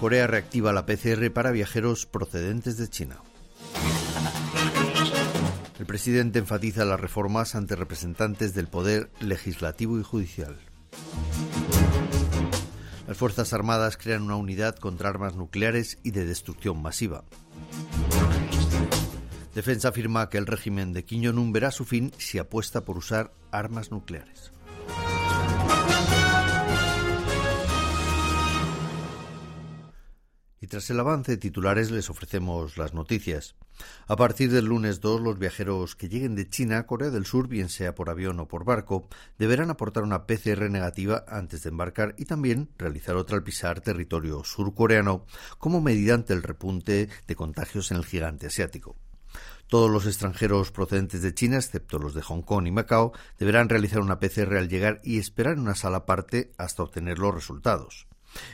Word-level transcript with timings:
Corea 0.00 0.26
reactiva 0.26 0.72
la 0.72 0.86
PCR 0.86 1.30
para 1.30 1.50
viajeros 1.50 2.06
procedentes 2.06 2.78
de 2.78 2.88
China. 2.88 3.18
El 5.78 5.84
presidente 5.84 6.38
enfatiza 6.38 6.86
las 6.86 6.98
reformas 6.98 7.54
ante 7.54 7.76
representantes 7.76 8.54
del 8.54 8.66
poder 8.66 9.10
legislativo 9.20 10.00
y 10.00 10.02
judicial. 10.02 10.56
Las 13.06 13.18
Fuerzas 13.18 13.52
Armadas 13.52 13.98
crean 13.98 14.22
una 14.22 14.36
unidad 14.36 14.76
contra 14.76 15.10
armas 15.10 15.36
nucleares 15.36 15.98
y 16.02 16.12
de 16.12 16.24
destrucción 16.24 16.80
masiva. 16.80 17.24
Defensa 19.54 19.88
afirma 19.88 20.30
que 20.30 20.38
el 20.38 20.46
régimen 20.46 20.94
de 20.94 21.04
Kim 21.04 21.22
Jong-un 21.26 21.52
verá 21.52 21.70
su 21.72 21.84
fin 21.84 22.10
si 22.16 22.38
apuesta 22.38 22.86
por 22.86 22.96
usar 22.96 23.34
armas 23.50 23.90
nucleares. 23.90 24.50
Tras 30.70 30.88
el 30.88 31.00
avance 31.00 31.32
de 31.32 31.36
titulares 31.36 31.90
les 31.90 32.08
ofrecemos 32.08 32.78
las 32.78 32.94
noticias. 32.94 33.56
A 34.06 34.14
partir 34.14 34.52
del 34.52 34.66
lunes 34.66 35.00
2, 35.00 35.20
los 35.20 35.38
viajeros 35.38 35.96
que 35.96 36.08
lleguen 36.08 36.36
de 36.36 36.48
China 36.48 36.78
a 36.78 36.86
Corea 36.86 37.10
del 37.10 37.26
Sur, 37.26 37.48
bien 37.48 37.68
sea 37.68 37.94
por 37.94 38.08
avión 38.08 38.38
o 38.38 38.46
por 38.46 38.64
barco, 38.64 39.08
deberán 39.36 39.70
aportar 39.70 40.04
una 40.04 40.26
PCR 40.26 40.70
negativa 40.70 41.24
antes 41.26 41.64
de 41.64 41.70
embarcar 41.70 42.14
y 42.18 42.24
también 42.24 42.70
realizar 42.78 43.16
otra 43.16 43.36
al 43.36 43.42
pisar 43.42 43.80
territorio 43.80 44.44
surcoreano 44.44 45.26
como 45.58 45.80
medida 45.80 46.14
ante 46.14 46.34
el 46.34 46.42
repunte 46.42 47.08
de 47.26 47.36
contagios 47.36 47.90
en 47.90 47.96
el 47.96 48.04
gigante 48.04 48.46
asiático. 48.46 48.96
Todos 49.66 49.90
los 49.90 50.06
extranjeros 50.06 50.70
procedentes 50.70 51.20
de 51.22 51.34
China, 51.34 51.56
excepto 51.56 51.98
los 51.98 52.14
de 52.14 52.22
Hong 52.22 52.42
Kong 52.42 52.68
y 52.68 52.70
Macao, 52.70 53.12
deberán 53.38 53.68
realizar 53.68 54.00
una 54.00 54.20
PCR 54.20 54.56
al 54.56 54.68
llegar 54.68 55.00
y 55.02 55.18
esperar 55.18 55.54
en 55.54 55.60
una 55.60 55.74
sala 55.74 55.98
aparte 55.98 56.52
hasta 56.58 56.84
obtener 56.84 57.18
los 57.18 57.34
resultados. 57.34 58.06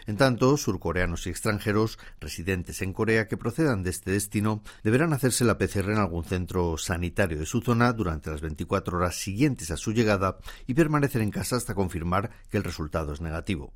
En 0.06 0.16
tanto, 0.16 0.56
surcoreanos 0.56 1.26
y 1.26 1.30
extranjeros 1.30 1.98
residentes 2.20 2.82
en 2.82 2.92
Corea 2.92 3.28
que 3.28 3.36
procedan 3.36 3.82
de 3.82 3.90
este 3.90 4.10
destino 4.10 4.62
deberán 4.82 5.12
hacerse 5.12 5.44
la 5.44 5.58
PCR 5.58 5.90
en 5.90 5.98
algún 5.98 6.24
centro 6.24 6.78
sanitario 6.78 7.38
de 7.38 7.46
su 7.46 7.60
zona 7.60 7.92
durante 7.92 8.30
las 8.30 8.40
24 8.40 8.98
horas 8.98 9.16
siguientes 9.16 9.70
a 9.70 9.76
su 9.76 9.92
llegada 9.92 10.38
y 10.66 10.74
permanecer 10.74 11.22
en 11.22 11.30
casa 11.30 11.56
hasta 11.56 11.74
confirmar 11.74 12.30
que 12.50 12.56
el 12.56 12.64
resultado 12.64 13.12
es 13.12 13.20
negativo. 13.20 13.72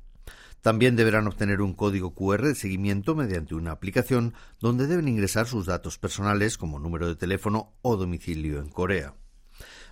También 0.61 0.95
deberán 0.95 1.25
obtener 1.27 1.61
un 1.61 1.73
código 1.73 2.13
QR 2.13 2.43
de 2.43 2.55
seguimiento 2.55 3.15
mediante 3.15 3.55
una 3.55 3.71
aplicación 3.71 4.35
donde 4.59 4.85
deben 4.85 5.07
ingresar 5.07 5.47
sus 5.47 5.65
datos 5.65 5.97
personales 5.97 6.57
como 6.57 6.77
número 6.77 7.07
de 7.07 7.15
teléfono 7.15 7.73
o 7.81 7.97
domicilio 7.97 8.59
en 8.59 8.69
Corea. 8.69 9.15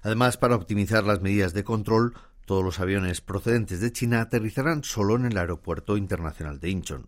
Además, 0.03 0.37
para 0.37 0.55
optimizar 0.55 1.03
las 1.03 1.21
medidas 1.21 1.53
de 1.53 1.63
control, 1.63 2.13
todos 2.49 2.63
los 2.63 2.79
aviones 2.79 3.21
procedentes 3.21 3.79
de 3.79 3.91
China 3.91 4.21
aterrizarán 4.21 4.83
solo 4.83 5.15
en 5.15 5.25
el 5.25 5.37
Aeropuerto 5.37 5.97
Internacional 5.97 6.59
de 6.59 6.71
Incheon. 6.71 7.07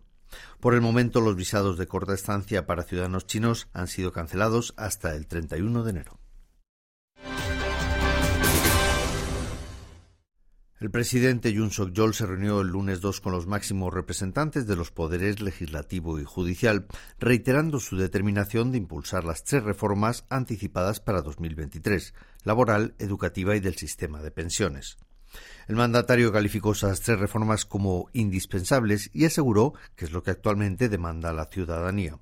Por 0.60 0.74
el 0.74 0.80
momento, 0.80 1.20
los 1.20 1.34
visados 1.34 1.76
de 1.78 1.88
corta 1.88 2.14
estancia 2.14 2.64
para 2.64 2.84
ciudadanos 2.84 3.26
chinos 3.26 3.66
han 3.72 3.88
sido 3.88 4.12
cancelados 4.12 4.72
hasta 4.76 5.16
el 5.16 5.26
31 5.26 5.82
de 5.82 5.90
enero. 5.90 6.20
El 10.78 10.92
presidente 10.92 11.52
Yoon 11.52 11.72
Suk-yeol 11.72 12.14
se 12.14 12.26
reunió 12.26 12.60
el 12.60 12.68
lunes 12.68 13.00
2 13.00 13.20
con 13.20 13.32
los 13.32 13.48
máximos 13.48 13.92
representantes 13.92 14.68
de 14.68 14.76
los 14.76 14.92
poderes 14.92 15.40
legislativo 15.40 16.20
y 16.20 16.24
judicial, 16.24 16.86
reiterando 17.18 17.80
su 17.80 17.96
determinación 17.96 18.70
de 18.70 18.78
impulsar 18.78 19.24
las 19.24 19.42
tres 19.42 19.64
reformas 19.64 20.24
anticipadas 20.28 21.00
para 21.00 21.20
2023, 21.20 22.14
laboral, 22.44 22.94
educativa 23.00 23.56
y 23.56 23.60
del 23.60 23.74
sistema 23.74 24.22
de 24.22 24.30
pensiones. 24.30 24.98
El 25.68 25.76
mandatario 25.76 26.32
calificó 26.32 26.72
esas 26.72 27.00
tres 27.00 27.18
reformas 27.18 27.64
como 27.64 28.08
indispensables 28.12 29.10
y 29.12 29.24
aseguró 29.24 29.74
que 29.96 30.04
es 30.04 30.12
lo 30.12 30.22
que 30.22 30.30
actualmente 30.30 30.88
demanda 30.88 31.32
la 31.32 31.46
ciudadanía. 31.46 32.18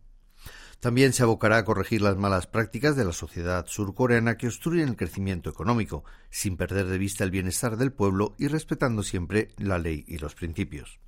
También 0.80 1.12
se 1.12 1.22
abocará 1.22 1.58
a 1.58 1.64
corregir 1.66 2.00
las 2.00 2.16
malas 2.16 2.46
prácticas 2.46 2.96
de 2.96 3.04
la 3.04 3.12
sociedad 3.12 3.66
surcoreana 3.66 4.38
que 4.38 4.46
obstruyen 4.46 4.88
el 4.88 4.96
crecimiento 4.96 5.50
económico, 5.50 6.04
sin 6.30 6.56
perder 6.56 6.86
de 6.86 6.96
vista 6.96 7.22
el 7.22 7.30
bienestar 7.30 7.76
del 7.76 7.92
pueblo 7.92 8.34
y 8.38 8.48
respetando 8.48 9.02
siempre 9.02 9.50
la 9.58 9.78
ley 9.78 10.06
y 10.08 10.16
los 10.16 10.34
principios. 10.34 10.98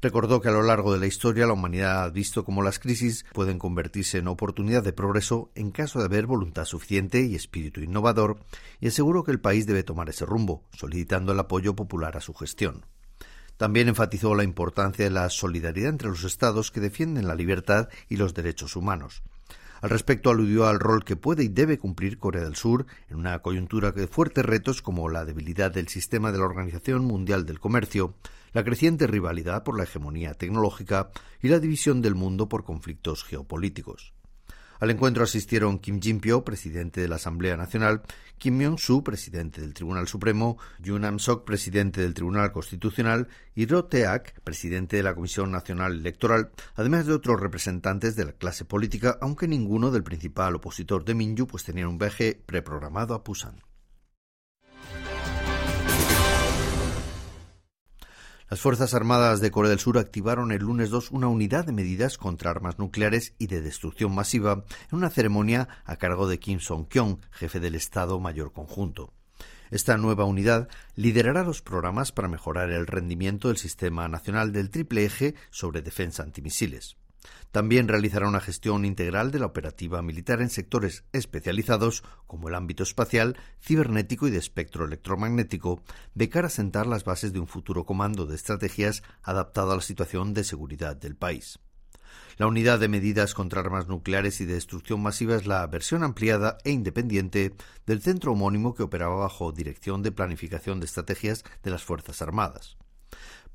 Recordó 0.00 0.40
que 0.40 0.48
a 0.48 0.52
lo 0.52 0.62
largo 0.62 0.94
de 0.94 1.00
la 1.00 1.06
historia 1.06 1.46
la 1.46 1.52
humanidad 1.52 2.04
ha 2.04 2.08
visto 2.08 2.42
cómo 2.42 2.62
las 2.62 2.78
crisis 2.78 3.26
pueden 3.34 3.58
convertirse 3.58 4.16
en 4.16 4.28
oportunidad 4.28 4.82
de 4.82 4.94
progreso 4.94 5.50
en 5.54 5.72
caso 5.72 5.98
de 5.98 6.06
haber 6.06 6.24
voluntad 6.24 6.64
suficiente 6.64 7.20
y 7.20 7.34
espíritu 7.34 7.82
innovador, 7.82 8.38
y 8.80 8.88
aseguró 8.88 9.24
que 9.24 9.32
el 9.32 9.40
país 9.40 9.66
debe 9.66 9.82
tomar 9.82 10.08
ese 10.08 10.24
rumbo, 10.24 10.64
solicitando 10.72 11.32
el 11.32 11.40
apoyo 11.40 11.76
popular 11.76 12.16
a 12.16 12.22
su 12.22 12.32
gestión. 12.32 12.86
También 13.58 13.88
enfatizó 13.88 14.36
la 14.36 14.44
importancia 14.44 15.04
de 15.04 15.10
la 15.10 15.28
solidaridad 15.28 15.90
entre 15.90 16.08
los 16.08 16.22
Estados 16.22 16.70
que 16.70 16.80
defienden 16.80 17.26
la 17.26 17.34
libertad 17.34 17.88
y 18.08 18.16
los 18.16 18.32
derechos 18.32 18.76
humanos. 18.76 19.22
Al 19.80 19.90
respecto 19.90 20.30
aludió 20.30 20.66
al 20.66 20.78
rol 20.78 21.04
que 21.04 21.16
puede 21.16 21.44
y 21.44 21.48
debe 21.48 21.78
cumplir 21.78 22.18
Corea 22.18 22.44
del 22.44 22.54
Sur 22.54 22.86
en 23.08 23.16
una 23.16 23.40
coyuntura 23.40 23.90
de 23.90 24.06
fuertes 24.06 24.44
retos 24.44 24.80
como 24.80 25.08
la 25.08 25.24
debilidad 25.24 25.72
del 25.72 25.88
sistema 25.88 26.30
de 26.30 26.38
la 26.38 26.44
Organización 26.44 27.04
Mundial 27.04 27.46
del 27.46 27.60
Comercio, 27.60 28.14
la 28.52 28.64
creciente 28.64 29.08
rivalidad 29.08 29.64
por 29.64 29.76
la 29.76 29.84
hegemonía 29.84 30.34
tecnológica 30.34 31.10
y 31.42 31.48
la 31.48 31.58
división 31.58 32.00
del 32.00 32.14
mundo 32.14 32.48
por 32.48 32.64
conflictos 32.64 33.24
geopolíticos. 33.24 34.14
Al 34.80 34.90
encuentro 34.90 35.24
asistieron 35.24 35.80
Kim 35.80 36.00
Jin-pyo, 36.00 36.44
presidente 36.44 37.00
de 37.00 37.08
la 37.08 37.16
Asamblea 37.16 37.56
Nacional, 37.56 38.02
Kim 38.38 38.56
Myung-soo, 38.56 39.02
presidente 39.02 39.60
del 39.60 39.74
Tribunal 39.74 40.06
Supremo, 40.06 40.56
Yoon 40.78 41.02
Nam-sok, 41.02 41.44
presidente 41.44 42.00
del 42.00 42.14
Tribunal 42.14 42.52
Constitucional, 42.52 43.26
y 43.56 43.66
Ro 43.66 43.86
Tae-ak, 43.86 44.40
presidente 44.42 44.96
de 44.96 45.02
la 45.02 45.16
Comisión 45.16 45.50
Nacional 45.50 45.94
Electoral, 45.94 46.50
además 46.76 47.06
de 47.06 47.14
otros 47.14 47.40
representantes 47.40 48.14
de 48.14 48.26
la 48.26 48.32
clase 48.32 48.64
política, 48.64 49.18
aunque 49.20 49.48
ninguno 49.48 49.90
del 49.90 50.04
principal 50.04 50.54
opositor 50.54 51.04
de 51.04 51.14
Minju, 51.14 51.48
pues 51.48 51.64
tenía 51.64 51.88
un 51.88 51.98
viaje 51.98 52.40
preprogramado 52.46 53.14
a 53.14 53.24
Pusan. 53.24 53.67
Las 58.50 58.60
Fuerzas 58.60 58.94
Armadas 58.94 59.42
de 59.42 59.50
Corea 59.50 59.68
del 59.68 59.78
Sur 59.78 59.98
activaron 59.98 60.52
el 60.52 60.62
lunes 60.62 60.88
2 60.88 61.10
una 61.10 61.28
unidad 61.28 61.66
de 61.66 61.72
medidas 61.72 62.16
contra 62.16 62.50
armas 62.50 62.78
nucleares 62.78 63.34
y 63.38 63.46
de 63.46 63.60
destrucción 63.60 64.14
masiva 64.14 64.64
en 64.90 64.96
una 64.96 65.10
ceremonia 65.10 65.68
a 65.84 65.96
cargo 65.96 66.26
de 66.26 66.38
Kim 66.38 66.58
Song-kyong, 66.58 67.20
jefe 67.30 67.60
del 67.60 67.74
Estado 67.74 68.18
Mayor 68.20 68.52
Conjunto. 68.52 69.12
Esta 69.70 69.98
nueva 69.98 70.24
unidad 70.24 70.68
liderará 70.94 71.42
los 71.42 71.60
programas 71.60 72.10
para 72.10 72.28
mejorar 72.28 72.70
el 72.70 72.86
rendimiento 72.86 73.48
del 73.48 73.58
Sistema 73.58 74.08
Nacional 74.08 74.50
del 74.50 74.70
Triple 74.70 75.04
Eje 75.04 75.34
sobre 75.50 75.82
defensa 75.82 76.22
antimisiles. 76.22 76.96
También 77.50 77.88
realizará 77.88 78.28
una 78.28 78.40
gestión 78.40 78.84
integral 78.84 79.30
de 79.30 79.38
la 79.38 79.46
operativa 79.46 80.02
militar 80.02 80.42
en 80.42 80.50
sectores 80.50 81.04
especializados 81.12 82.04
como 82.26 82.48
el 82.48 82.54
ámbito 82.54 82.82
espacial, 82.82 83.36
cibernético 83.60 84.28
y 84.28 84.30
de 84.30 84.38
espectro 84.38 84.84
electromagnético, 84.84 85.82
de 86.14 86.28
cara 86.28 86.48
a 86.48 86.50
sentar 86.50 86.86
las 86.86 87.04
bases 87.04 87.32
de 87.32 87.40
un 87.40 87.48
futuro 87.48 87.84
comando 87.84 88.26
de 88.26 88.36
estrategias 88.36 89.02
adaptado 89.22 89.72
a 89.72 89.76
la 89.76 89.82
situación 89.82 90.34
de 90.34 90.44
seguridad 90.44 90.96
del 90.96 91.16
país. 91.16 91.58
La 92.36 92.46
unidad 92.46 92.78
de 92.78 92.88
medidas 92.88 93.34
contra 93.34 93.60
armas 93.60 93.88
nucleares 93.88 94.40
y 94.40 94.44
de 94.44 94.54
destrucción 94.54 95.02
masiva 95.02 95.34
es 95.34 95.46
la 95.46 95.66
versión 95.66 96.04
ampliada 96.04 96.58
e 96.64 96.70
independiente 96.70 97.54
del 97.84 98.00
centro 98.00 98.32
homónimo 98.32 98.74
que 98.74 98.84
operaba 98.84 99.16
bajo 99.16 99.50
dirección 99.50 100.02
de 100.02 100.12
planificación 100.12 100.78
de 100.78 100.86
estrategias 100.86 101.44
de 101.64 101.70
las 101.70 101.82
Fuerzas 101.82 102.22
Armadas. 102.22 102.76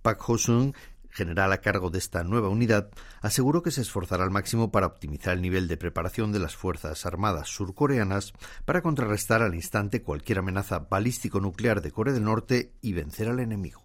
Pak 0.01 0.21
Ho-sung 0.27 0.75
general 1.13 1.53
a 1.53 1.61
cargo 1.61 1.89
de 1.89 1.99
esta 1.99 2.23
nueva 2.23 2.49
unidad, 2.49 2.89
aseguró 3.21 3.63
que 3.63 3.71
se 3.71 3.81
esforzará 3.81 4.23
al 4.23 4.31
máximo 4.31 4.71
para 4.71 4.87
optimizar 4.87 5.35
el 5.35 5.41
nivel 5.41 5.67
de 5.67 5.77
preparación 5.77 6.31
de 6.31 6.39
las 6.39 6.55
Fuerzas 6.55 7.05
Armadas 7.05 7.47
surcoreanas 7.47 8.33
para 8.65 8.81
contrarrestar 8.81 9.41
al 9.41 9.55
instante 9.55 10.01
cualquier 10.01 10.39
amenaza 10.39 10.79
balístico-nuclear 10.79 11.81
de 11.81 11.91
Corea 11.91 12.13
del 12.13 12.23
Norte 12.23 12.73
y 12.81 12.93
vencer 12.93 13.29
al 13.29 13.39
enemigo. 13.39 13.83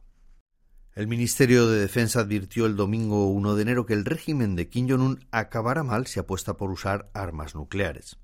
El 0.95 1.07
Ministerio 1.07 1.69
de 1.69 1.79
Defensa 1.79 2.21
advirtió 2.21 2.67
el 2.67 2.75
domingo 2.75 3.29
1 3.29 3.55
de 3.55 3.63
enero 3.63 3.87
que 3.87 3.95
el 3.95 4.05
régimen 4.05 4.57
de 4.57 4.69
Kim 4.69 4.89
Jong-un 4.89 5.25
acabará 5.31 5.85
mal 5.85 6.07
si 6.07 6.19
apuesta 6.19 6.57
por 6.57 6.73
usar 6.73 7.09
armas 7.15 7.55
nucleares. 7.55 8.19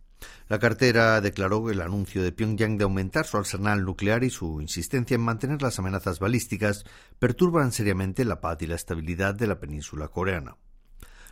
La 0.48 0.58
cartera 0.58 1.20
declaró 1.20 1.64
que 1.64 1.72
el 1.72 1.80
anuncio 1.80 2.22
de 2.22 2.32
Pyongyang 2.32 2.76
de 2.76 2.84
aumentar 2.84 3.26
su 3.26 3.38
arsenal 3.38 3.84
nuclear 3.84 4.24
y 4.24 4.30
su 4.30 4.60
insistencia 4.60 5.14
en 5.14 5.22
mantener 5.22 5.62
las 5.62 5.78
amenazas 5.78 6.18
balísticas 6.18 6.84
perturban 7.18 7.72
seriamente 7.72 8.24
la 8.24 8.40
paz 8.40 8.58
y 8.60 8.66
la 8.66 8.74
estabilidad 8.74 9.34
de 9.34 9.46
la 9.46 9.58
península 9.58 10.08
coreana. 10.08 10.56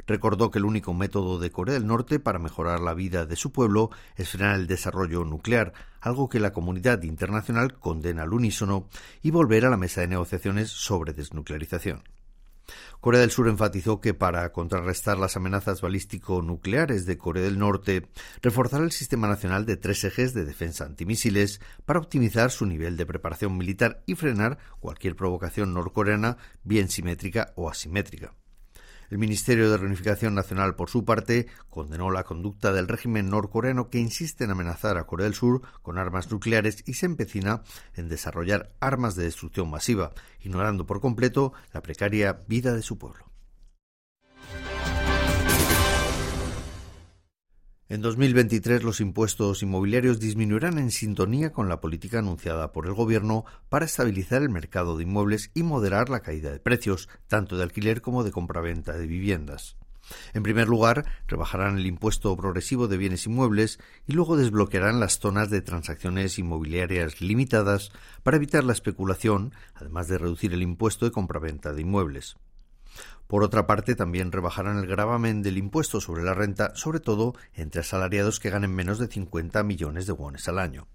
recordó 0.07 0.51
que 0.51 0.59
el 0.59 0.65
único 0.65 0.95
método 0.95 1.39
de 1.39 1.53
Corea 1.53 1.75
del 1.75 1.87
Norte 1.87 2.19
para 2.19 2.39
mejorar 2.39 2.81
la 2.81 2.95
vida 2.95 3.27
de 3.27 3.37
su 3.37 3.53
pueblo 3.53 3.91
es 4.17 4.31
frenar 4.31 4.57
el 4.57 4.67
desarrollo 4.67 5.25
nuclear, 5.25 5.73
algo 6.01 6.29
que 6.29 6.41
la 6.41 6.53
comunidad 6.53 7.03
internacional 7.03 7.79
condena 7.79 8.23
al 8.23 8.33
unísono, 8.33 8.89
y 9.23 9.31
volver 9.31 9.67
a 9.67 9.71
la 9.71 9.77
mesa 9.77 10.01
de 10.01 10.09
negociaciones 10.09 10.71
sobre 10.71 11.13
desnuclearización. 11.13 12.03
Corea 13.01 13.21
del 13.21 13.31
Sur 13.31 13.49
enfatizó 13.49 14.01
que 14.01 14.15
para 14.15 14.53
contrarrestar 14.53 15.19
las 15.19 15.37
amenazas 15.37 15.81
balístico-nucleares 15.81 17.07
de 17.07 17.19
Corea 17.19 17.43
del 17.43 17.59
Norte, 17.59 18.09
reforzará 18.43 18.85
el 18.85 18.93
sistema 18.93 19.29
nacional 19.29 19.67
de 19.67 19.77
tres 19.77 20.05
ejes 20.05 20.35
de 20.35 20.45
defensa 20.45 20.85
antimisiles 20.85 21.61
para 21.85 21.99
optimizar 21.99 22.51
su 22.51 22.67
nivel 22.67 22.97
de 22.97 23.07
preparación 23.07 23.57
militar 23.57 24.03
y 24.07 24.15
frenar 24.15 24.59
cualquier 24.81 25.17
provocación 25.17 25.75
norcoreana, 25.75 26.37
bien 26.63 26.89
simétrica 26.89 27.53
o 27.57 27.69
asimétrica. 27.69 28.35
El 29.13 29.19
Ministerio 29.19 29.71
de 29.71 29.77
Reunificación 29.77 30.35
Nacional, 30.35 30.75
por 30.75 30.89
su 30.89 31.05
parte, 31.05 31.47
condenó 31.69 32.11
la 32.11 32.25
conducta 32.25 32.73
del 32.73 32.89
régimen 32.89 33.29
norcoreano 33.29 33.91
que 33.91 33.99
insiste 33.99 34.45
en 34.45 34.51
amenazar 34.51 34.97
a 34.97 35.05
Corea 35.05 35.25
del 35.25 35.35
Sur 35.35 35.61
con 35.83 35.99
armas 35.99 36.31
nucleares 36.31 36.83
y 36.87 36.95
se 36.95 37.05
empecina 37.05 37.63
en 37.95 38.09
desarrollar 38.09 38.73
armas 38.81 39.15
de 39.15 39.25
destrucción 39.25 39.69
masiva, 39.69 40.13
ignorando 40.41 40.87
por 40.87 41.03
completo 41.03 41.53
la 41.75 41.83
precaria 41.83 42.41
vida 42.49 42.73
de 42.73 42.81
su 42.81 42.97
pueblo. 42.97 43.32
En 47.93 48.01
2023 48.01 48.85
los 48.85 49.03
impuestos 49.03 49.63
inmobiliarios 49.63 50.19
disminuirán 50.19 50.79
en 50.79 50.91
sintonía 50.91 51.53
con 51.53 51.69
la 51.69 51.83
política 51.83 52.21
anunciada 52.21 52.73
por 52.73 52.87
el 52.87 52.95
Gobierno 52.95 53.45
para 53.69 53.85
estabilizar 53.85 54.41
el 54.41 54.49
mercado 54.49 54.97
de 54.97 55.03
inmuebles 55.03 55.51
y 55.53 55.63
moderar 55.63 56.09
la 56.09 56.21
caída 56.21 56.51
de 56.51 56.59
precios, 56.59 57.11
tanto 57.29 57.59
de 57.59 57.65
alquiler 57.65 58.01
como 58.01 58.25
de 58.25 58.31
compraventa 58.31 58.97
de 58.97 59.07
viviendas. 59.07 59.77
En 60.33 60.43
primer 60.43 60.69
lugar, 60.69 61.05
rebajarán 61.27 61.77
el 61.77 61.85
impuesto 61.85 62.35
progresivo 62.35 62.89
de 62.89 62.97
bienes 62.97 63.27
inmuebles 63.27 63.79
y 64.07 64.15
luego 64.15 64.39
desbloquearán 64.39 64.99
las 64.99 65.19
zonas 65.19 65.51
de 65.51 65.61
transacciones 65.61 66.39
inmobiliarias 66.39 67.21
limitadas 67.21 67.93
para 68.23 68.39
evitar 68.39 68.65
la 68.65 68.73
especulación, 68.73 69.53
además 69.75 70.09
de 70.09 70.17
reducir 70.17 70.55
el 70.55 70.63
impuesto 70.63 71.05
de 71.05 71.13
compraventa 71.13 71.75
de 71.75 71.83
inmuebles. 71.83 72.37
Por 73.27 73.43
otra 73.43 73.67
parte, 73.67 73.95
también 73.95 74.33
rebajarán 74.33 74.79
el 74.79 74.87
gravamen 74.87 75.43
del 75.43 75.57
impuesto 75.57 76.01
sobre 76.01 76.23
la 76.23 76.35
renta, 76.35 76.75
sobre 76.75 77.01
todo 77.01 77.35
entre 77.55 77.81
asalariados 77.81 78.41
que 78.41 78.51
ganen 78.51 78.75
menos 78.75 78.99
de 78.99 79.09
50 79.09 79.63
millones 79.63 80.07
de 80.07 80.13
wones 80.13 80.49
al 80.49 80.59
año. 80.59 80.87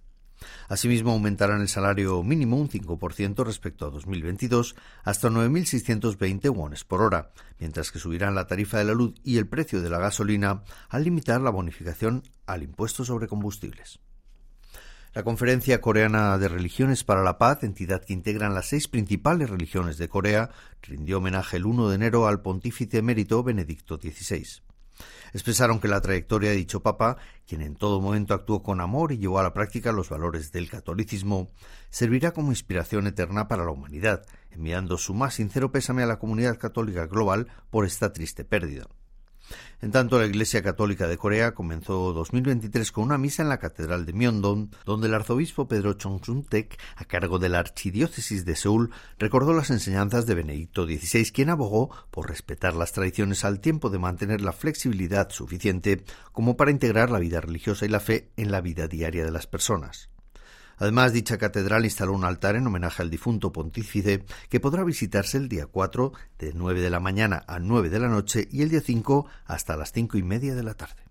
Asimismo, 0.70 1.12
aumentarán 1.12 1.62
el 1.62 1.68
salario 1.68 2.22
mínimo 2.24 2.58
un 2.58 2.70
5% 2.70 3.44
respecto 3.44 3.86
a 3.86 3.90
2022 3.90 4.76
hasta 5.04 5.30
9.620 5.30 6.56
wones 6.56 6.84
por 6.84 7.02
hora, 7.02 7.32
mientras 7.60 7.92
que 7.92 8.00
subirán 8.00 8.36
la 8.36 8.48
tarifa 8.48 8.78
de 8.78 8.86
la 8.86 8.94
luz 8.94 9.16
y 9.24 9.38
el 9.38 9.48
precio 9.48 9.82
de 9.82 9.90
la 9.90 10.00
gasolina 10.00 10.64
al 10.90 11.04
limitar 11.04 11.42
la 11.42 11.50
bonificación 11.50 12.24
al 12.46 12.64
impuesto 12.64 13.04
sobre 13.04 13.28
combustibles. 13.28 14.00
La 15.14 15.24
Conferencia 15.24 15.82
Coreana 15.82 16.38
de 16.38 16.48
Religiones 16.48 17.04
para 17.04 17.24
la 17.24 17.38
Paz, 17.38 17.64
entidad 17.64 18.04
que 18.04 18.14
integran 18.14 18.54
las 18.54 18.68
seis 18.68 18.88
principales 18.88 19.50
religiones 19.50 19.98
de 19.98 20.10
Corea, 20.10 20.52
rindió 20.82 21.18
homenaje 21.18 21.58
el 21.58 21.66
1 21.66 21.90
de 21.90 21.96
enero 21.96 22.28
al 22.28 22.42
pontífice 22.42 23.00
emérito 23.00 23.42
Benedicto 23.42 23.98
XVI. 23.98 24.62
Expresaron 25.34 25.80
que 25.80 25.88
la 25.88 26.02
trayectoria 26.02 26.50
de 26.52 26.58
dicho 26.58 26.82
Papa, 26.82 27.18
quien 27.48 27.62
en 27.62 27.76
todo 27.76 28.02
momento 28.02 28.34
actuó 28.34 28.62
con 28.62 28.82
amor 28.82 29.12
y 29.12 29.18
llevó 29.18 29.40
a 29.40 29.44
la 29.44 29.54
práctica 29.54 29.92
los 29.92 30.10
valores 30.10 30.52
del 30.52 30.70
catolicismo, 30.70 31.50
servirá 31.90 32.32
como 32.32 32.52
inspiración 32.52 33.08
eterna 33.08 33.48
para 33.48 33.64
la 33.64 33.72
humanidad, 33.72 34.26
enviando 34.52 34.98
su 34.98 35.14
más 35.14 35.36
sincero 35.36 35.72
pésame 35.72 36.04
a 36.04 36.08
la 36.08 36.20
comunidad 36.20 36.58
católica 36.60 37.08
global 37.08 37.48
por 37.70 37.86
esta 37.86 38.14
triste 38.14 38.44
pérdida. 38.44 38.88
En 39.80 39.92
tanto, 39.92 40.18
la 40.18 40.26
Iglesia 40.26 40.64
Católica 40.64 41.08
de 41.08 41.18
Corea 41.18 41.54
comenzó 41.54 42.12
2023 42.12 42.92
con 42.92 43.04
una 43.04 43.20
misa 43.20 43.44
en 43.44 43.50
la 43.50 43.60
Catedral 43.60 44.08
de 44.08 44.14
Myeongdong, 44.14 44.72
donde 44.86 45.08
el 45.08 45.14
arzobispo 45.14 45.68
Pedro 45.68 45.94
Chongsun-tek, 45.94 46.80
a 46.96 47.06
cargo 47.06 47.38
de 47.38 47.50
la 47.50 47.60
Archidiócesis 47.60 48.44
de 48.44 48.56
Seúl, 48.56 48.90
recordó 49.20 49.54
las 49.54 49.70
enseñanzas 49.70 50.26
de 50.26 50.34
Benedicto 50.34 50.88
XVI, 50.88 51.32
quien 51.32 51.52
abogó 51.52 51.92
por 52.10 52.28
respetar 52.28 52.74
las 52.74 52.92
tradiciones 52.92 53.46
al 53.46 53.60
tiempo 53.60 53.92
de 53.92 54.00
mantener 54.00 54.42
la 54.42 54.52
flexibilidad 54.52 55.30
suficiente 55.30 56.04
como 56.32 56.58
para 56.58 56.72
integrar 56.72 57.12
la 57.12 57.20
vida 57.20 57.40
religiosa 57.40 57.86
y 57.86 57.90
la 57.90 58.00
fe 58.00 58.32
en 58.36 58.52
la 58.52 58.62
vida 58.62 58.88
diaria 58.88 59.26
de 59.26 59.32
las 59.32 59.46
personas. 59.46 60.10
Además, 60.78 61.14
dicha 61.14 61.38
catedral 61.38 61.86
instaló 61.86 62.14
un 62.14 62.24
altar 62.24 62.56
en 62.56 62.68
homenaje 62.68 63.02
al 63.02 63.10
difunto 63.10 63.52
pontífice 63.52 64.24
que 64.50 64.60
podrá 64.60 64.84
visitarse 64.84 65.38
el 65.38 65.50
día 65.50 65.66
4 65.66 66.12
de 66.40 66.54
9 66.54 66.82
de 66.82 66.90
la 66.90 67.00
mañana 67.00 67.44
a 67.48 67.60
9 67.60 67.90
de 67.90 68.00
la 68.00 68.08
noche 68.08 68.48
y 68.52 68.62
el 68.62 68.70
día 68.70 68.82
5 68.82 69.26
hasta 69.46 69.76
las 69.76 69.92
cinco 69.92 70.18
y 70.18 70.24
media 70.24 70.56
de 70.56 70.64
la 70.64 70.76
tarde. 70.76 71.07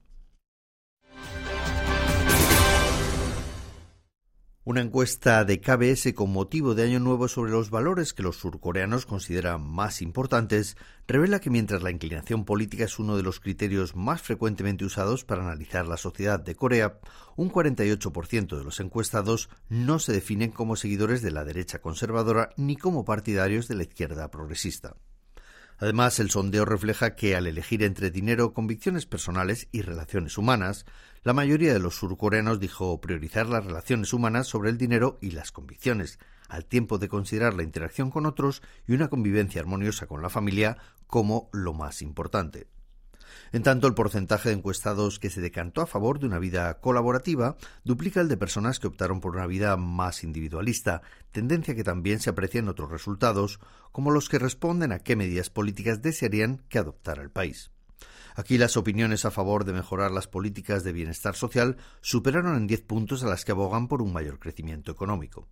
Una 4.69 4.81
encuesta 4.81 5.45
de 5.45 5.61
KBS 5.61 6.13
con 6.13 6.33
motivo 6.33 6.75
de 6.75 6.83
Año 6.83 6.99
Nuevo 6.99 7.29
sobre 7.29 7.53
los 7.53 7.71
valores 7.71 8.13
que 8.13 8.25
los 8.25 8.39
surcoreanos 8.39 9.07
consideran 9.07 9.63
más 9.63 10.03
importantes 10.03 10.77
revela 11.07 11.39
que 11.39 11.51
mientras 11.51 11.85
la 11.85 11.93
inclinación 11.93 12.45
política 12.45 12.83
es 12.83 12.99
uno 12.99 13.17
de 13.17 13.23
los 13.23 13.39
criterios 13.39 13.95
más 13.95 14.23
frecuentemente 14.23 14.85
usados 14.85 15.25
para 15.25 15.43
analizar 15.43 15.87
la 15.87 15.97
sociedad 15.97 16.41
de 16.41 16.57
Corea, 16.57 16.99
un 17.37 17.49
48% 17.53 18.59
de 18.59 18.65
los 18.65 18.81
encuestados 18.81 19.51
no 19.69 20.01
se 20.01 20.13
definen 20.13 20.51
como 20.51 20.75
seguidores 20.75 21.23
de 21.23 21.31
la 21.31 21.45
derecha 21.45 21.79
conservadora 21.79 22.51
ni 22.57 22.75
como 22.75 23.05
partidarios 23.05 23.69
de 23.69 23.77
la 23.77 23.85
izquierda 23.85 24.33
progresista. 24.33 24.97
Además, 25.79 26.19
el 26.21 26.31
sondeo 26.31 26.65
refleja 26.65 27.17
que 27.17 27.37
al 27.37 27.47
elegir 27.47 27.83
entre 27.83 28.11
dinero, 28.11 28.55
convicciones 28.55 29.05
personales 29.05 29.69
y 29.73 29.83
relaciones 29.83 30.39
humanas, 30.39 30.87
la 31.23 31.35
mayoría 31.35 31.73
de 31.73 31.81
los 31.81 31.97
surcoreanos 31.97 32.61
dijo 32.61 33.01
priorizar 33.01 33.47
las 33.47 33.65
relaciones 33.65 34.13
humanas 34.13 34.47
sobre 34.47 34.71
el 34.71 34.79
dinero 34.79 35.19
y 35.21 35.33
las 35.33 35.53
convicciones, 35.53 36.19
al 36.49 36.65
tiempo 36.65 36.99
de 36.99 37.09
considerar 37.09 37.55
la 37.55 37.63
interacción 37.63 38.11
con 38.11 38.25
otros 38.25 38.63
y 38.87 38.95
una 38.95 39.09
convivencia 39.09 39.61
armoniosa 39.61 40.07
con 40.07 40.23
la 40.23 40.31
familia 40.31 40.79
como 41.07 41.51
lo 41.53 41.75
más 41.75 42.01
importante. 42.01 42.69
En 43.53 43.63
tanto, 43.63 43.87
el 43.87 43.95
porcentaje 43.95 44.49
de 44.49 44.55
encuestados 44.55 45.19
que 45.19 45.31
se 45.31 45.41
decantó 45.41 45.81
a 45.81 45.87
favor 45.87 46.19
de 46.19 46.27
una 46.27 46.39
vida 46.39 46.81
colaborativa 46.81 47.57
duplica 47.85 48.21
el 48.21 48.29
de 48.29 48.37
personas 48.37 48.79
que 48.79 48.87
optaron 48.87 49.21
por 49.21 49.37
una 49.37 49.47
vida 49.47 49.77
más 49.77 50.25
individualista, 50.25 51.03
tendencia 51.33 51.75
que 51.75 51.85
también 51.85 52.21
se 52.21 52.31
aprecia 52.31 52.61
en 52.61 52.69
otros 52.69 52.91
resultados, 52.91 53.61
como 53.93 54.11
los 54.11 54.29
que 54.29 54.39
responden 54.39 54.93
a 54.93 54.99
qué 54.99 55.17
medidas 55.17 55.51
políticas 55.51 56.03
desearían 56.03 56.63
que 56.69 56.79
adoptara 56.79 57.23
el 57.23 57.31
país. 57.31 57.71
Aquí 58.35 58.59
las 58.59 58.77
opiniones 58.77 59.25
a 59.25 59.31
favor 59.31 59.65
de 59.65 59.73
mejorar 59.73 60.11
las 60.11 60.29
políticas 60.29 60.85
de 60.85 60.93
bienestar 60.93 61.35
social 61.35 61.79
superaron 62.03 62.55
en 62.57 62.67
diez 62.67 62.83
puntos 62.83 63.23
a 63.23 63.29
las 63.29 63.47
que 63.47 63.53
abogan 63.53 63.89
por 63.89 64.03
un 64.03 64.13
mayor 64.13 64.39
crecimiento 64.39 64.93
económico. 64.93 65.49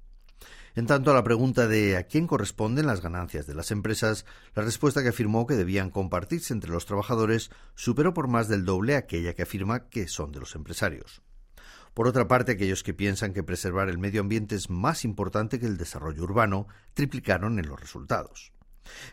En 0.77 0.87
tanto 0.87 1.13
a 1.13 1.15
la 1.15 1.23
pregunta 1.23 1.69
de 1.69 1.97
a 1.97 2.03
quién 2.03 2.27
corresponden 2.27 2.87
las 2.87 3.01
ganancias 3.01 3.47
de 3.47 3.55
las 3.55 3.71
empresas, 3.71 4.27
la 4.55 4.65
respuesta 4.65 5.03
que 5.03 5.11
afirmó 5.11 5.47
que 5.47 5.55
debían 5.55 5.91
compartirse 5.91 6.53
entre 6.53 6.73
los 6.73 6.85
trabajadores 6.85 7.51
superó 7.77 8.13
por 8.13 8.27
más 8.27 8.49
del 8.49 8.65
doble 8.65 8.97
aquella 8.97 9.35
que 9.35 9.43
afirma 9.43 9.89
que 9.89 10.09
son 10.09 10.33
de 10.33 10.41
los 10.41 10.57
empresarios. 10.57 11.23
Por 11.95 12.09
otra 12.09 12.27
parte, 12.27 12.53
aquellos 12.53 12.83
que 12.83 12.93
piensan 12.93 13.33
que 13.33 13.45
preservar 13.45 13.89
el 13.89 13.99
medio 13.99 14.21
ambiente 14.21 14.57
es 14.57 14.69
más 14.69 15.05
importante 15.05 15.61
que 15.61 15.67
el 15.67 15.77
desarrollo 15.77 16.25
urbano 16.25 16.67
triplicaron 16.93 17.61
en 17.61 17.69
los 17.69 17.79
resultados. 17.79 18.53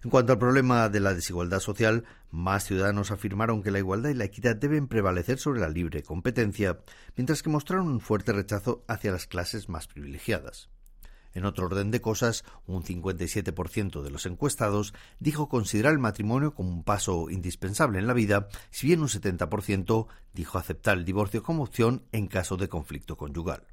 En 0.03 0.09
cuanto 0.09 0.33
al 0.33 0.39
problema 0.39 0.89
de 0.89 0.99
la 0.99 1.13
desigualdad 1.13 1.59
social, 1.59 2.05
más 2.31 2.65
ciudadanos 2.65 3.11
afirmaron 3.11 3.61
que 3.61 3.69
la 3.69 3.77
igualdad 3.77 4.09
y 4.09 4.15
la 4.15 4.25
equidad 4.25 4.55
deben 4.55 4.87
prevalecer 4.87 5.37
sobre 5.37 5.61
la 5.61 5.69
libre 5.69 6.01
competencia, 6.01 6.79
mientras 7.15 7.43
que 7.43 7.49
mostraron 7.49 7.87
un 7.87 8.01
fuerte 8.01 8.33
rechazo 8.33 8.83
hacia 8.87 9.11
las 9.11 9.27
clases 9.27 9.69
más 9.69 9.87
privilegiadas. 9.87 10.69
En 11.33 11.45
otro 11.45 11.65
orden 11.65 11.91
de 11.91 12.01
cosas, 12.01 12.43
un 12.67 12.83
57% 12.83 14.01
de 14.01 14.11
los 14.11 14.25
encuestados 14.25 14.93
dijo 15.19 15.49
considerar 15.49 15.93
el 15.93 15.99
matrimonio 15.99 16.53
como 16.53 16.69
un 16.69 16.83
paso 16.83 17.29
indispensable 17.29 17.99
en 17.99 18.07
la 18.07 18.13
vida, 18.13 18.47
si 18.69 18.87
bien 18.87 19.01
un 19.01 19.07
70% 19.07 20.07
dijo 20.33 20.57
aceptar 20.57 20.97
el 20.97 21.05
divorcio 21.05 21.43
como 21.43 21.63
opción 21.63 22.03
en 22.11 22.27
caso 22.27 22.57
de 22.57 22.69
conflicto 22.69 23.17
conyugal. 23.17 23.67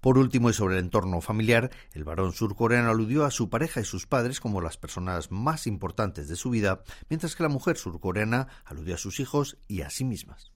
Por 0.00 0.18
último, 0.18 0.50
y 0.50 0.52
sobre 0.52 0.78
el 0.78 0.84
entorno 0.84 1.20
familiar, 1.20 1.70
el 1.92 2.04
varón 2.04 2.32
surcoreano 2.32 2.90
aludió 2.90 3.24
a 3.24 3.30
su 3.30 3.48
pareja 3.48 3.80
y 3.80 3.84
sus 3.84 4.06
padres 4.06 4.40
como 4.40 4.60
las 4.60 4.76
personas 4.76 5.32
más 5.32 5.66
importantes 5.66 6.28
de 6.28 6.36
su 6.36 6.50
vida, 6.50 6.82
mientras 7.08 7.34
que 7.34 7.42
la 7.42 7.48
mujer 7.48 7.76
surcoreana 7.76 8.48
aludió 8.64 8.94
a 8.94 8.98
sus 8.98 9.18
hijos 9.20 9.56
y 9.66 9.80
a 9.80 9.90
sí 9.90 10.04
mismas. 10.04 10.52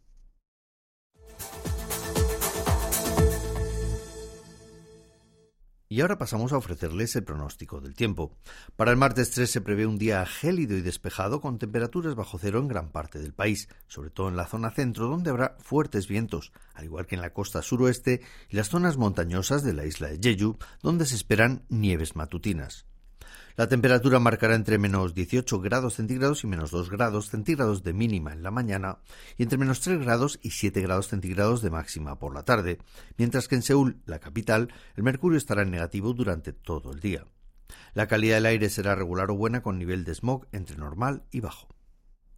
Y 5.93 6.03
ahora 6.03 6.19
pasamos 6.19 6.53
a 6.53 6.57
ofrecerles 6.57 7.17
el 7.17 7.25
pronóstico 7.25 7.81
del 7.81 7.97
tiempo. 7.97 8.37
Para 8.77 8.93
el 8.93 8.97
martes 8.97 9.33
3 9.33 9.51
se 9.51 9.61
prevé 9.61 9.87
un 9.87 9.99
día 9.99 10.25
gélido 10.25 10.77
y 10.77 10.83
despejado 10.83 11.41
con 11.41 11.59
temperaturas 11.59 12.15
bajo 12.15 12.39
cero 12.39 12.61
en 12.61 12.69
gran 12.69 12.93
parte 12.93 13.19
del 13.19 13.35
país, 13.35 13.69
sobre 13.89 14.11
todo 14.11 14.29
en 14.29 14.37
la 14.37 14.47
zona 14.47 14.71
centro 14.71 15.09
donde 15.09 15.31
habrá 15.31 15.57
fuertes 15.59 16.07
vientos, 16.07 16.53
al 16.75 16.85
igual 16.85 17.07
que 17.07 17.17
en 17.17 17.23
la 17.23 17.33
costa 17.33 17.61
suroeste 17.61 18.21
y 18.49 18.55
las 18.55 18.69
zonas 18.69 18.99
montañosas 18.99 19.65
de 19.65 19.73
la 19.73 19.85
isla 19.85 20.07
de 20.07 20.21
Jeju, 20.23 20.59
donde 20.81 21.07
se 21.07 21.17
esperan 21.17 21.65
nieves 21.69 22.15
matutinas. 22.15 22.87
La 23.57 23.69
temperatura 23.69 24.19
marcará 24.19 24.55
entre 24.55 24.79
menos 24.79 25.15
18 25.15 25.61
grados 25.61 25.95
centígrados 25.95 26.45
y 26.45 26.47
menos 26.47 26.71
2 26.71 26.91
grados 26.91 27.29
centígrados 27.31 27.83
de 27.83 27.93
mínima 27.93 28.33
en 28.33 28.43
la 28.43 28.51
mañana 28.51 28.99
y 29.37 29.43
entre 29.43 29.59
menos 29.59 29.81
3 29.81 30.01
grados 30.01 30.39
y 30.43 30.51
7 30.51 30.81
grados 30.81 31.09
centígrados 31.09 31.63
de 31.63 31.71
máxima 31.71 32.19
por 32.19 32.35
la 32.35 32.45
tarde, 32.45 32.79
mientras 33.17 33.49
que 33.49 33.57
en 33.57 33.63
Seúl, 33.63 34.01
la 34.07 34.21
capital, 34.21 34.73
el 34.97 35.03
mercurio 35.03 35.39
estará 35.39 35.63
en 35.63 35.71
negativo 35.71 36.13
durante 36.13 36.53
todo 36.53 36.93
el 36.93 37.01
día. 37.01 37.27
La 37.95 38.07
calidad 38.07 38.37
del 38.37 38.47
aire 38.47 38.71
será 38.71 38.95
regular 38.95 39.31
o 39.31 39.37
buena 39.37 39.63
con 39.63 39.79
nivel 39.79 40.05
de 40.05 40.15
smog 40.15 40.47
entre 40.53 40.77
normal 40.77 41.25
y 41.31 41.41
bajo. 41.41 41.69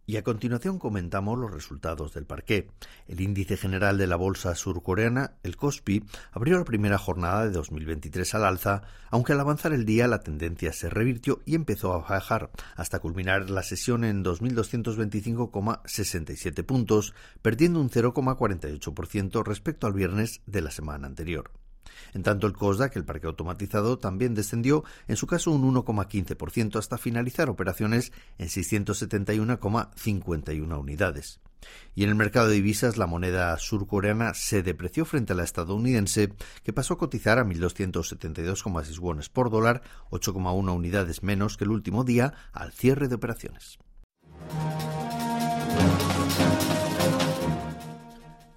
Y 0.05 0.17
a 0.17 0.23
continuación 0.23 0.79
comentamos 0.79 1.39
los 1.39 1.49
resultados 1.49 2.13
del 2.13 2.25
parqué. 2.25 2.67
El 3.07 3.21
índice 3.21 3.55
general 3.55 3.97
de 3.97 4.07
la 4.07 4.17
bolsa 4.17 4.53
surcoreana, 4.53 5.35
el 5.43 5.55
Kospi, 5.55 6.03
abrió 6.31 6.57
la 6.57 6.65
primera 6.65 6.97
jornada 6.97 7.45
de 7.45 7.51
2023 7.51 8.35
al 8.35 8.43
alza, 8.43 8.81
aunque 9.09 9.31
al 9.31 9.39
avanzar 9.39 9.71
el 9.71 9.85
día 9.85 10.09
la 10.09 10.19
tendencia 10.19 10.73
se 10.73 10.89
revirtió 10.89 11.39
y 11.45 11.55
empezó 11.55 11.93
a 11.93 11.99
bajar 11.99 12.51
hasta 12.75 12.99
culminar 12.99 13.49
la 13.49 13.63
sesión 13.63 14.03
en 14.03 14.25
2.225,67 14.25 16.65
puntos, 16.65 17.13
perdiendo 17.41 17.79
un 17.79 17.89
0,48% 17.89 19.45
respecto 19.45 19.87
al 19.87 19.93
viernes 19.93 20.41
de 20.45 20.61
la 20.61 20.71
semana 20.71 21.07
anterior. 21.07 21.62
En 22.13 22.23
tanto, 22.23 22.47
el 22.47 22.53
COSDAC, 22.53 22.95
el 22.95 23.05
parque 23.05 23.27
automatizado, 23.27 23.97
también 23.97 24.33
descendió, 24.33 24.83
en 25.07 25.15
su 25.15 25.27
caso 25.27 25.51
un 25.51 25.73
1,15% 25.73 26.77
hasta 26.77 26.97
finalizar 26.97 27.49
operaciones 27.49 28.11
en 28.37 28.47
671,51 28.47 30.79
unidades. 30.79 31.39
Y 31.95 32.03
en 32.03 32.09
el 32.09 32.15
mercado 32.15 32.47
de 32.47 32.55
divisas, 32.55 32.97
la 32.97 33.07
moneda 33.07 33.57
surcoreana 33.57 34.33
se 34.33 34.63
depreció 34.63 35.05
frente 35.05 35.33
a 35.33 35.35
la 35.35 35.43
estadounidense, 35.43 36.33
que 36.63 36.73
pasó 36.73 36.95
a 36.95 36.97
cotizar 36.97 37.39
a 37.39 37.45
1.272,6 37.45 38.99
wones 38.99 39.29
por 39.29 39.49
dólar, 39.49 39.81
8,1 40.11 40.75
unidades 40.75 41.23
menos 41.23 41.57
que 41.57 41.63
el 41.63 41.71
último 41.71 42.03
día 42.03 42.33
al 42.51 42.71
cierre 42.71 43.07
de 43.07 43.15
operaciones. 43.15 43.79